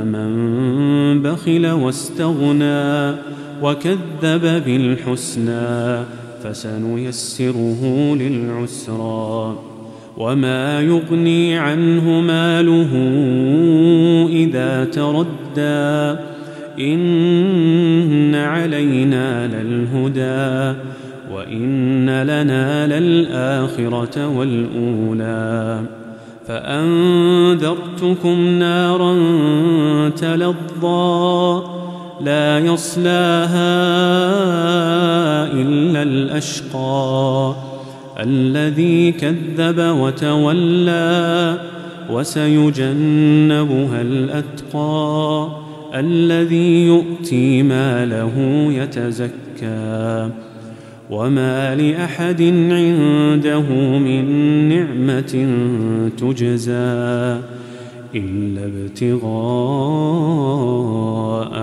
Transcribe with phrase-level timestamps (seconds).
[0.04, 3.10] من بخل واستغنى
[3.62, 6.04] وكذب بالحسنى
[6.44, 9.58] فسنيسره للعسرى.
[10.16, 12.92] وما يغني عنه ماله
[14.28, 16.20] إذا تردى.
[16.80, 20.78] إن علينا للهدى.
[21.32, 25.80] وإن لنا للآخرة والأولى
[26.46, 29.14] فأنذرتكم نارا
[30.08, 31.62] تلظى
[32.20, 33.74] لا يصلاها
[35.52, 37.54] إلا الأشقى
[38.20, 41.58] الذي كذب وتولى
[42.10, 45.48] وسيجنبها الأتقى
[45.94, 48.32] الذي يؤتي ماله
[48.72, 50.30] يتزكى
[51.10, 54.24] وما لاحد عنده من
[54.68, 55.48] نعمه
[56.18, 57.40] تجزى
[58.14, 59.24] الا ابتغاء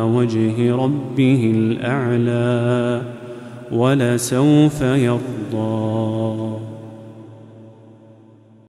[0.05, 3.01] وجه ربه الاعلى
[3.71, 6.20] ولسوف يرضى